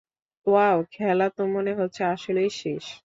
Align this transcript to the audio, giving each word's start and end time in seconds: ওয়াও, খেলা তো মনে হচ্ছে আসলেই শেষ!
ওয়াও, 0.47 0.77
খেলা 0.91 1.27
তো 1.29 1.43
মনে 1.47 1.71
হচ্ছে 1.73 2.01
আসলেই 2.05 2.49
শেষ! 2.61 2.85